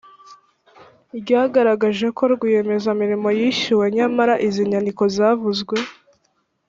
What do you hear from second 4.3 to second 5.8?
izi nyandiko zavuzwe